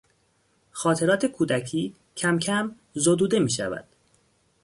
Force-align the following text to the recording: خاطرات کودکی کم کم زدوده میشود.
خاطرات 0.71 1.25
کودکی 1.25 1.95
کم 2.17 2.39
کم 2.39 2.75
زدوده 2.95 3.39
میشود. 3.39 3.85